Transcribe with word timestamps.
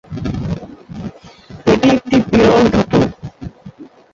এটি 1.71 1.87
একটি 1.89 2.17
বিরল 2.29 2.63
ধাতু। 2.73 2.99